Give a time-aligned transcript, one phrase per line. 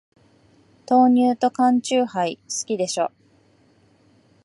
[0.87, 3.11] 豆乳と缶チューハイ、好きでしょ。